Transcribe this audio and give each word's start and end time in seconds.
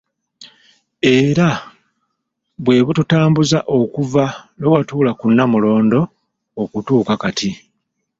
Era 1.15 1.49
bwe 2.63 2.75
bututaambuzza 2.85 3.59
okuva 3.79 4.23
lwe 4.59 4.69
watuula 4.73 5.11
ku 5.19 5.25
Nnamulondo 5.31 6.01
okutuuka 6.61 7.13
kati. 7.21 7.49